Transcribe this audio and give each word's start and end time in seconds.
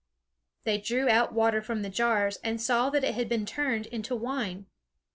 They 0.63 0.79
drew 0.79 1.07
out 1.09 1.31
water 1.31 1.61
from 1.61 1.83
the 1.83 1.89
jars, 1.89 2.39
and 2.43 2.59
saw 2.59 2.89
that 2.89 3.03
it 3.03 3.13
had 3.13 3.29
been 3.29 3.45
turned 3.45 3.85
into 3.85 4.15
wine. 4.15 4.65